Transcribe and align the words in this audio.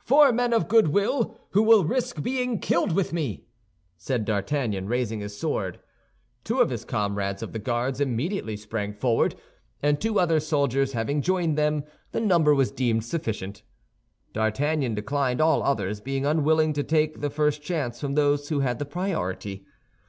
"Four 0.00 0.32
men 0.32 0.52
of 0.52 0.66
good 0.66 0.88
will 0.88 1.38
who 1.50 1.62
will 1.62 1.84
risk 1.84 2.20
being 2.24 2.58
killed 2.58 2.90
with 2.90 3.12
me!" 3.12 3.44
said 3.96 4.24
D'Artagnan, 4.24 4.88
raising 4.88 5.20
his 5.20 5.38
sword. 5.38 5.78
Two 6.42 6.58
of 6.60 6.70
his 6.70 6.84
comrades 6.84 7.40
of 7.40 7.52
the 7.52 7.60
Guards 7.60 8.00
immediately 8.00 8.56
sprang 8.56 8.92
forward, 8.92 9.36
and 9.80 10.00
two 10.00 10.18
other 10.18 10.40
soldiers 10.40 10.92
having 10.92 11.22
joined 11.22 11.56
them, 11.56 11.84
the 12.10 12.20
number 12.20 12.52
was 12.52 12.72
deemed 12.72 13.04
sufficient. 13.04 13.62
D'Artagnan 14.32 14.96
declined 14.96 15.40
all 15.40 15.62
others, 15.62 16.00
being 16.00 16.26
unwilling 16.26 16.72
to 16.72 16.82
take 16.82 17.20
the 17.20 17.30
first 17.30 17.62
chance 17.62 18.00
from 18.00 18.14
those 18.16 18.48
who 18.48 18.58
had 18.58 18.80
the 18.80 18.84
priority. 18.84 19.66